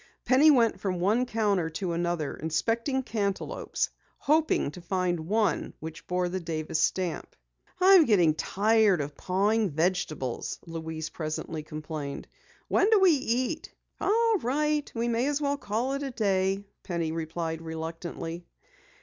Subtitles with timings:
[0.25, 6.27] Penny went from one counter to another, inspecting cantaloupes, hoping to find one which bore
[6.27, 7.35] the Davis stamp.
[7.79, 12.27] "I'm getting tired of pawing vegetables!" Louise presently complained.
[12.67, 17.11] "When do we eat?" "All right, we may as well call it a day," Penny
[17.11, 18.47] replied reluctantly.